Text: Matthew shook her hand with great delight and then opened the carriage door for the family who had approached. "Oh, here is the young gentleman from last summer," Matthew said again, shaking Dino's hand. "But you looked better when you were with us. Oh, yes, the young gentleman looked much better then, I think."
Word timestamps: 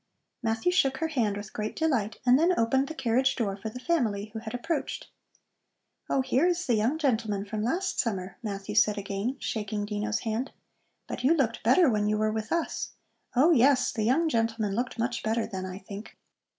Matthew 0.41 0.71
shook 0.71 0.97
her 0.97 1.09
hand 1.09 1.37
with 1.37 1.53
great 1.53 1.75
delight 1.75 2.17
and 2.25 2.39
then 2.39 2.57
opened 2.57 2.87
the 2.87 2.95
carriage 2.95 3.35
door 3.35 3.55
for 3.55 3.69
the 3.69 3.79
family 3.79 4.31
who 4.33 4.39
had 4.39 4.55
approached. 4.55 5.11
"Oh, 6.09 6.21
here 6.21 6.47
is 6.47 6.65
the 6.65 6.73
young 6.73 6.97
gentleman 6.97 7.45
from 7.45 7.61
last 7.61 7.99
summer," 7.99 8.35
Matthew 8.41 8.73
said 8.73 8.97
again, 8.97 9.35
shaking 9.39 9.85
Dino's 9.85 10.21
hand. 10.21 10.53
"But 11.05 11.23
you 11.23 11.35
looked 11.35 11.61
better 11.61 11.87
when 11.87 12.07
you 12.09 12.17
were 12.17 12.31
with 12.31 12.51
us. 12.51 12.93
Oh, 13.35 13.51
yes, 13.51 13.91
the 13.91 14.01
young 14.01 14.27
gentleman 14.27 14.75
looked 14.75 14.97
much 14.97 15.21
better 15.21 15.45
then, 15.45 15.67
I 15.67 15.77
think." 15.77 16.17